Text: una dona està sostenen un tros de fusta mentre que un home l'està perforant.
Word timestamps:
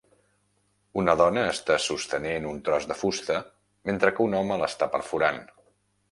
una 1.01 1.13
dona 1.17 1.41
està 1.49 1.75
sostenen 1.87 2.47
un 2.51 2.57
tros 2.69 2.87
de 2.91 2.97
fusta 3.01 3.37
mentre 3.91 4.13
que 4.17 4.25
un 4.29 4.39
home 4.39 4.57
l'està 4.63 4.89
perforant. 4.95 5.39